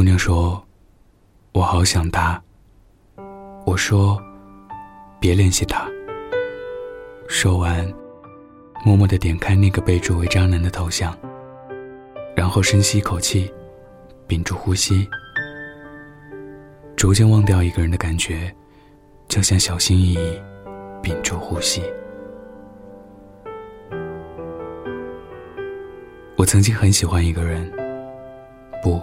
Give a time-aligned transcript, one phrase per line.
[0.00, 0.66] 姑娘说
[1.52, 2.42] ：“我好想他。”
[3.66, 4.18] 我说
[5.20, 5.86] ：“别联系他。”
[7.28, 7.86] 说完，
[8.82, 11.14] 默默的点开那个备注为渣男的头像，
[12.34, 13.52] 然后深吸一口气，
[14.26, 15.06] 屏住呼吸，
[16.96, 18.50] 逐渐忘掉一个人的感觉，
[19.28, 20.42] 就像小心翼翼
[21.02, 21.82] 屏住呼吸。
[26.38, 27.70] 我曾经很喜欢一个人，
[28.82, 28.98] 不，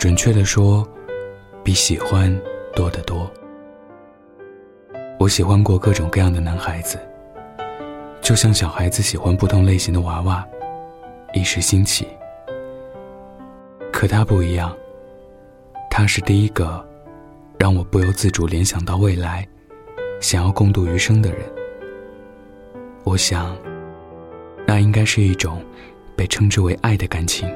[0.00, 0.88] 准确的说，
[1.62, 2.34] 比喜欢
[2.74, 3.30] 多得多。
[5.18, 6.98] 我喜欢过各种各样的男孩子，
[8.22, 10.42] 就像小孩子喜欢不同类型的娃娃，
[11.34, 12.08] 一时兴起。
[13.92, 14.74] 可他不一样，
[15.90, 16.82] 他是第一个
[17.58, 19.46] 让我不由自主联想到未来，
[20.18, 21.40] 想要共度余生的人。
[23.04, 23.54] 我想，
[24.66, 25.62] 那应该是一种
[26.16, 27.46] 被称之为爱的感情。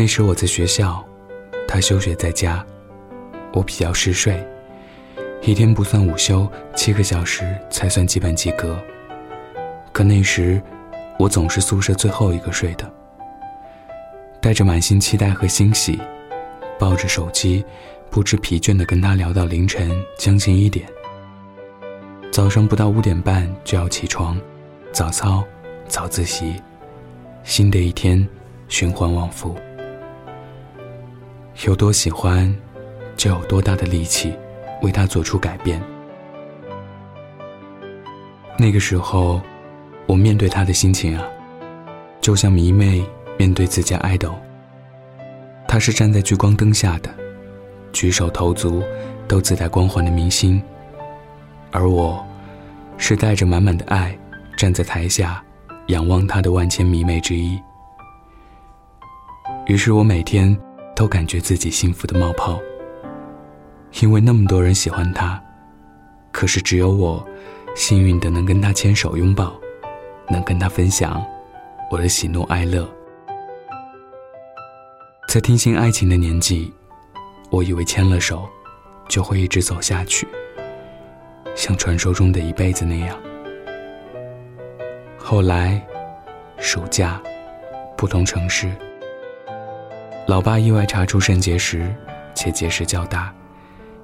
[0.00, 1.04] 那时我在学校，
[1.68, 2.64] 他休学在家，
[3.52, 4.42] 我比较嗜睡。
[5.42, 8.80] 一天不算午休，七个小时才算基本及格。
[9.92, 10.58] 可那时，
[11.18, 12.90] 我总是宿舍最后一个睡的。
[14.40, 16.00] 带着满心期待和欣喜，
[16.78, 17.62] 抱着手机，
[18.08, 20.88] 不知疲倦地跟他聊到凌晨将近一点。
[22.32, 24.40] 早上不到五点半就要起床，
[24.92, 25.44] 早操，
[25.88, 26.54] 早自习，
[27.44, 28.26] 新的一天
[28.66, 29.54] 循环往复。
[31.66, 32.54] 有多喜欢，
[33.16, 34.34] 就有多大的力气。
[34.82, 35.78] 为他做出改变。
[38.58, 39.38] 那个时候，
[40.06, 41.22] 我面对他的心情啊，
[42.18, 43.04] 就像迷妹
[43.36, 44.34] 面对自家爱豆。
[45.68, 47.10] 他是站在聚光灯下的，
[47.92, 48.82] 举手投足
[49.28, 50.62] 都自带光环的明星，
[51.70, 52.24] 而我，
[52.96, 54.18] 是带着满满的爱
[54.56, 55.44] 站在台下，
[55.88, 57.60] 仰望他的万千迷妹之一。
[59.66, 60.58] 于是我每天
[61.00, 62.60] 都感觉自己幸福的冒泡。
[64.02, 65.42] 因为那么多人喜欢他，
[66.30, 67.26] 可是只有我，
[67.74, 69.58] 幸运的能跟他牵手拥抱，
[70.28, 71.24] 能跟他分享
[71.90, 72.86] 我的喜怒哀乐。
[75.26, 76.70] 在听信爱情的年纪，
[77.48, 78.46] 我以为牵了手，
[79.08, 80.28] 就会一直走下去，
[81.54, 83.18] 像传说中的一辈子那样。
[85.16, 85.82] 后来，
[86.58, 87.18] 暑假，
[87.96, 88.70] 不同城市，
[90.30, 91.92] 老爸意外查出肾结石，
[92.36, 93.34] 且结石较大。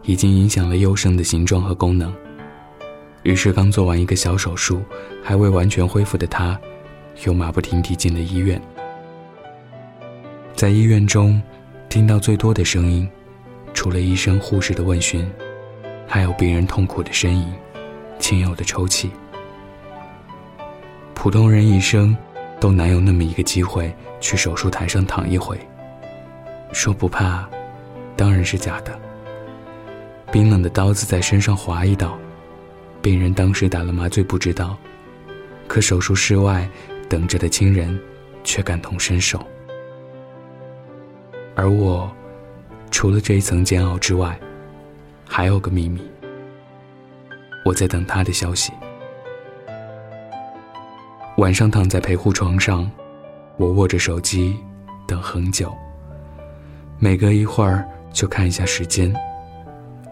[0.02, 2.12] 已经影响了优生的形状和功能，
[3.22, 4.82] 于是刚做完一个小手术，
[5.22, 6.60] 还未完全恢复的他，
[7.24, 8.60] 又马不停蹄进了医院。
[10.56, 11.40] 在医院中，
[11.88, 13.08] 听到最多的声音，
[13.72, 15.24] 除了医生护士的问询，
[16.08, 17.46] 还有病人痛苦的呻吟，
[18.18, 19.12] 亲友的抽泣。
[21.14, 22.16] 普通人一生，
[22.58, 25.56] 都难有那么一个机会去手术台上躺一回。
[26.72, 27.48] 说不怕，
[28.16, 28.98] 当然是假的。
[30.30, 32.18] 冰冷的刀子在身上划一道，
[33.00, 34.76] 病人当时打了麻醉不知道，
[35.66, 36.68] 可手术室外
[37.08, 37.98] 等着的亲人
[38.44, 39.40] 却感同身受。
[41.54, 42.10] 而我，
[42.90, 44.38] 除了这一层煎熬之外，
[45.26, 46.00] 还有个秘密。
[47.64, 48.72] 我在等他的消息。
[51.38, 52.90] 晚上躺在陪护床上，
[53.56, 54.56] 我握着手机，
[55.06, 55.74] 等很久。
[56.98, 59.14] 每隔一会儿就看一下时间。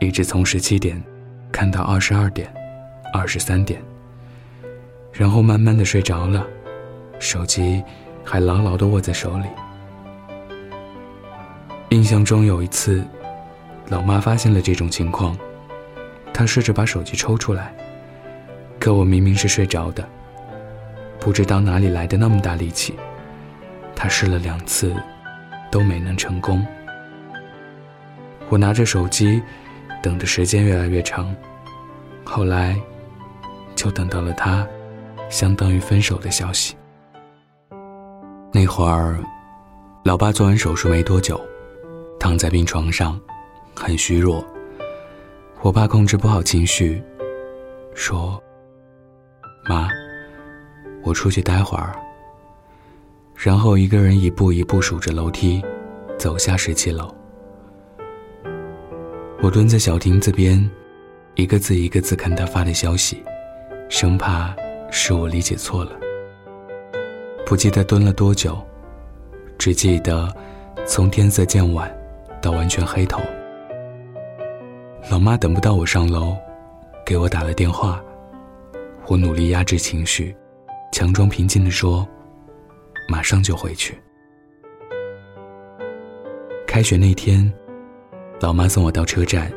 [0.00, 1.02] 一直从十七点
[1.50, 2.52] 看到二十二点、
[3.12, 3.80] 二十三点，
[5.12, 6.46] 然后慢慢的睡着了，
[7.18, 7.82] 手机
[8.22, 9.46] 还牢牢的握在手里。
[11.88, 13.02] 印象中有一次，
[13.88, 15.34] 老妈发现了这种情况，
[16.34, 17.72] 她试着把手机抽出来，
[18.78, 20.06] 可我明明是睡着的，
[21.18, 22.94] 不知道哪里来的那么大力气，
[23.94, 24.94] 她试了两次，
[25.74, 26.64] 都没能成功。
[28.48, 29.42] 我拿着手机。
[30.00, 31.34] 等的时间越来越长，
[32.24, 32.78] 后来，
[33.74, 34.68] 就等到了他，
[35.30, 36.76] 相当于分手的消息。
[38.52, 39.18] 那会儿，
[40.04, 41.40] 老爸做完手术没多久，
[42.20, 43.18] 躺在病床上，
[43.74, 44.44] 很虚弱。
[45.62, 47.02] 我爸控制不好情绪，
[47.94, 48.38] 说
[49.66, 49.88] ：“妈，
[51.02, 51.98] 我出去待会儿。”
[53.34, 55.64] 然后一个人一步一步数着楼梯，
[56.18, 57.14] 走下十七楼。
[59.42, 60.70] 我蹲在小亭子边，
[61.34, 63.22] 一个字一个字看他发的消息，
[63.88, 64.54] 生怕
[64.90, 65.92] 是我理解错了。
[67.44, 68.58] 不记得蹲了多久，
[69.58, 70.34] 只记得
[70.86, 71.94] 从天色渐晚
[72.40, 73.20] 到完全黑头。
[75.10, 76.34] 老妈等不到我上楼，
[77.04, 78.02] 给我打了电话。
[79.06, 80.34] 我努力压制情绪，
[80.90, 82.08] 强装平静地说
[83.06, 83.98] ：“马上就回去。”
[86.74, 87.52] 开学那天，
[88.40, 89.48] 老妈送我到车站。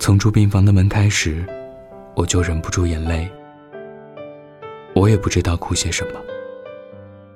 [0.00, 1.46] 从住病房的门开始，
[2.16, 3.30] 我就忍不住眼泪。
[4.96, 6.18] 我也不知道哭些什么，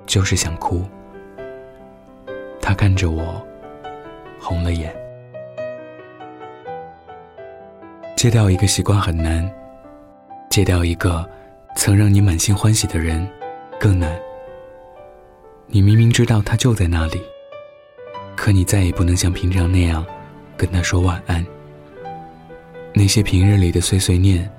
[0.05, 0.83] 就是想哭。
[2.59, 3.41] 他看着我，
[4.37, 4.93] 红了眼。
[8.17, 9.49] 戒掉一个习惯很难，
[10.49, 11.25] 戒掉一个
[11.77, 13.25] 曾让你满心欢喜的人
[13.79, 14.13] 更难。
[15.67, 17.21] 你明明知道他就在那里，
[18.35, 20.05] 可你再也不能像平常那样
[20.57, 21.45] 跟他说晚安。
[22.93, 24.49] 那些平日里的碎碎念，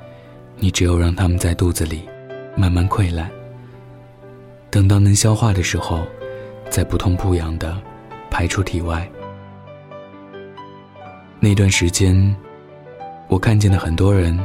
[0.57, 2.09] 你只有让他们在肚子里
[2.57, 3.31] 慢慢溃烂，
[4.71, 6.07] 等到能消化的时候，
[6.71, 7.77] 再不痛不痒的
[8.31, 9.07] 排出体外。
[11.41, 12.35] 那段时间，
[13.29, 14.39] 我看见的很多人，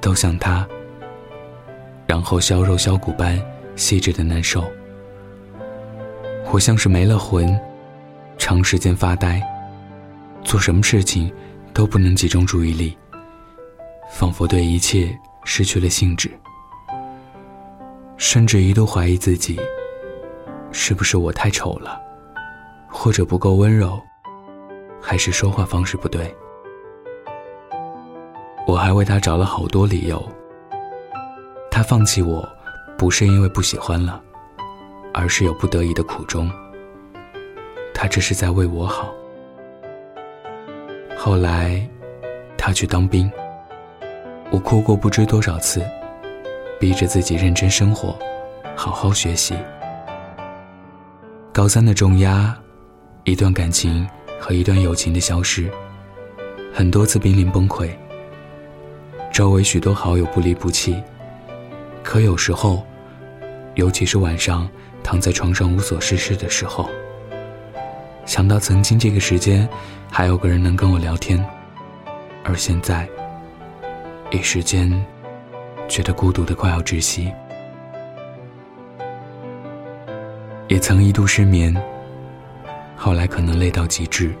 [0.00, 0.66] 都像他，
[2.06, 3.40] 然后削肉削骨般
[3.76, 4.64] 细致的难受。
[6.50, 7.58] 我像是没了魂，
[8.36, 9.42] 长时间发呆，
[10.42, 11.32] 做什么事情
[11.72, 12.96] 都不能集中注意力。
[14.10, 16.30] 仿佛对一切失去了兴致，
[18.16, 19.58] 甚至一度怀疑自己，
[20.70, 22.00] 是不是我太丑了，
[22.88, 24.00] 或者不够温柔，
[25.00, 26.32] 还是说话方式不对？
[28.66, 30.22] 我还为他找了好多理由。
[31.70, 32.48] 他放弃我，
[32.96, 34.22] 不是因为不喜欢了，
[35.12, 36.48] 而是有不得已的苦衷。
[38.04, 39.14] 他这是在为我好。
[41.16, 41.80] 后来，
[42.54, 43.32] 他去当兵。
[44.50, 45.82] 我哭过不知多少次，
[46.78, 48.14] 逼着自己认真生活，
[48.76, 49.54] 好好学习。
[51.50, 52.54] 高三的重压，
[53.24, 54.06] 一段感情
[54.38, 55.70] 和一段友情的消失，
[56.74, 57.88] 很多次濒临崩溃。
[59.32, 61.02] 周围许多好友不离不弃，
[62.02, 62.84] 可有时候，
[63.76, 64.68] 尤其是晚上
[65.02, 66.90] 躺在床上无所事事的时候，
[68.26, 69.68] 想到曾经这个时间
[70.10, 71.42] 还有个人能跟我聊天，
[72.42, 73.08] 而现在。
[74.30, 74.90] 一时间，
[75.86, 77.32] 觉得孤独的快要窒息，
[80.66, 81.72] 也曾一度失眠。
[82.96, 84.32] 后来可能累到极致，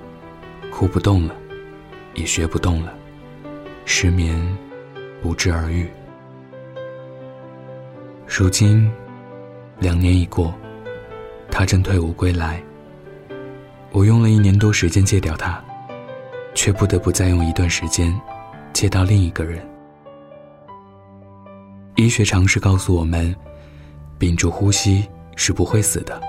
[0.72, 1.34] 哭不动了，
[2.14, 2.92] 也学不动了，
[3.84, 4.34] 失眠
[5.22, 5.88] 不治而愈。
[8.26, 8.90] 如今，
[9.78, 10.52] 两年已过，
[11.52, 12.60] 他正退伍归来。
[13.94, 15.62] 我用了一年多时间戒掉他，
[16.52, 18.12] 却不得不再用一段时间
[18.72, 19.64] 戒到另一个人。
[21.94, 23.32] 医学常识告诉我们，
[24.18, 26.20] 屏住呼吸是不会死的。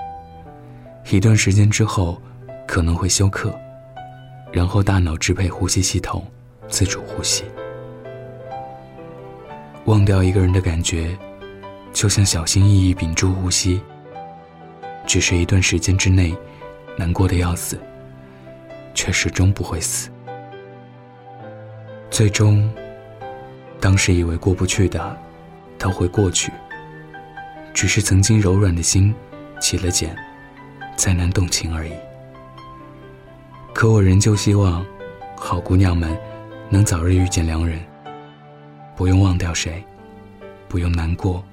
[1.10, 2.22] 一段时间之后，
[2.68, 3.52] 可能会休克，
[4.52, 6.24] 然后大脑支配呼吸系统，
[6.68, 7.42] 自主呼吸。
[9.86, 11.18] 忘掉一个人的感觉，
[11.92, 13.80] 就像小心翼翼屏住呼吸。
[15.04, 16.32] 只是一段时间之内，
[16.96, 17.78] 难过的要死，
[18.94, 20.10] 却始终不会死。
[22.10, 22.68] 最终，
[23.80, 25.16] 当时以为过不去的。
[25.78, 26.50] 都会过去，
[27.74, 29.14] 只是曾经柔软的心
[29.60, 30.16] 起了茧，
[30.96, 31.92] 再难动情而已。
[33.74, 34.84] 可我仍旧希望，
[35.36, 36.18] 好姑娘们
[36.70, 37.78] 能早日遇见良人，
[38.96, 39.84] 不用忘掉谁，
[40.66, 41.44] 不用难过，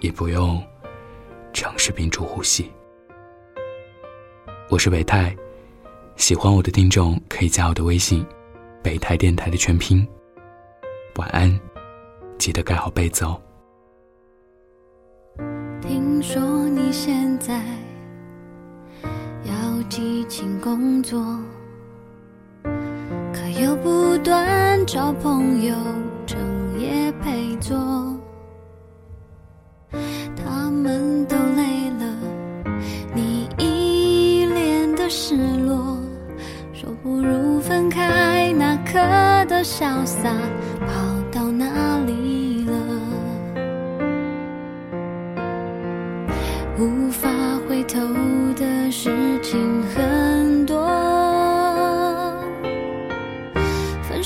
[0.00, 0.62] 也不用
[1.54, 2.70] 尝试屏住呼吸。
[4.68, 5.34] 我是北泰，
[6.16, 8.26] 喜欢我的听众可以加我的微信，
[8.82, 10.06] 北泰电台的全拼。
[11.16, 11.48] 晚安。
[12.36, 13.40] 记得盖好被子哦。
[15.80, 17.62] 听说你现在
[19.44, 21.24] 要激情工作，
[23.32, 25.76] 可又不断找朋友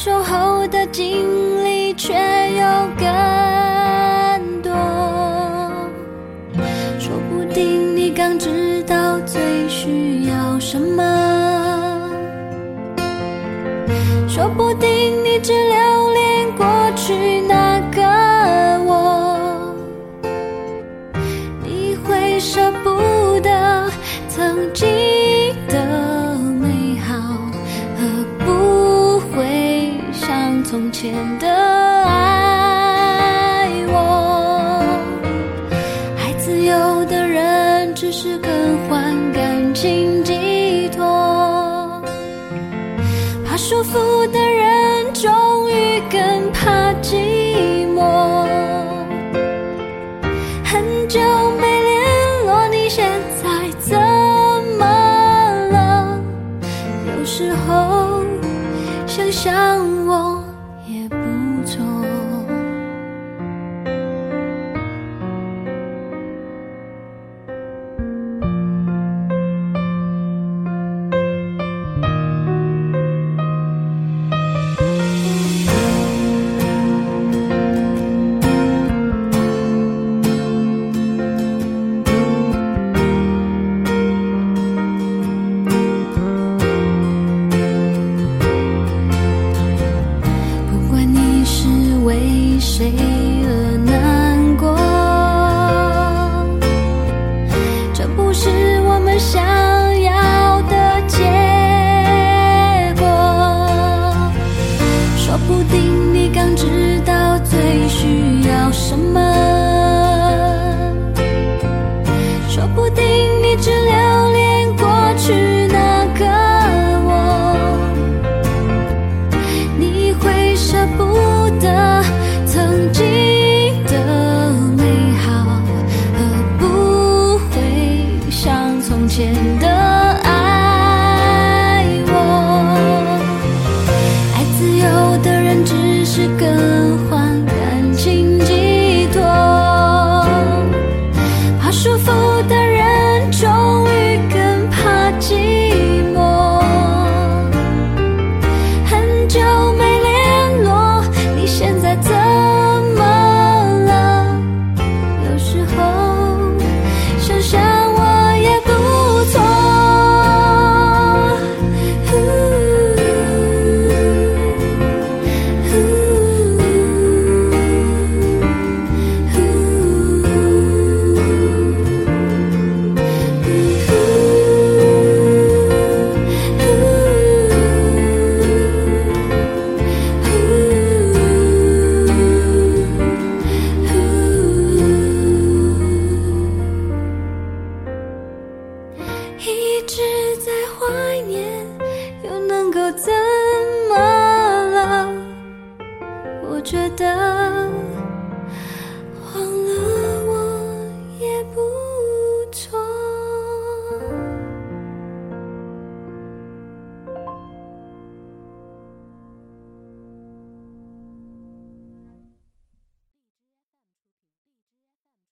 [0.03, 2.65] 分手后的经历却有
[2.97, 4.73] 更多。
[6.99, 11.03] 说不定你刚知道最需要什么，
[14.27, 14.89] 说不定
[15.23, 16.67] 你只留恋过
[16.97, 18.01] 去那个
[18.87, 19.75] 我，
[21.63, 23.91] 你会舍不得
[24.31, 24.90] 曾经。
[30.71, 31.49] 从前的
[32.05, 34.81] 爱我，
[36.17, 38.49] 爱自由的人只是更
[38.89, 42.01] 换感情寄托。
[43.45, 47.17] 怕束缚的人，终于更怕寂
[47.93, 48.47] 寞。
[50.65, 51.19] 很久
[51.61, 53.11] 没联络，你现
[53.43, 53.99] 在怎
[54.79, 54.87] 么
[55.73, 56.17] 了？
[57.19, 58.23] 有时候
[59.09, 59.90] 想想